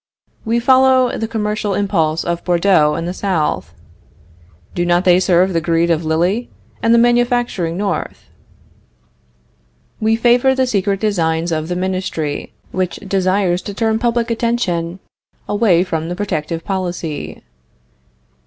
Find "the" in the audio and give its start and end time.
1.15-1.27, 3.07-3.13, 5.53-5.61, 6.91-6.97, 10.55-10.65, 11.67-11.75, 16.09-16.15